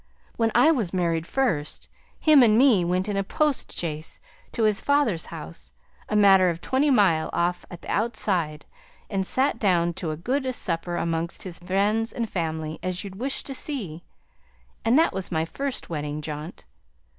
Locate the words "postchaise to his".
3.23-4.81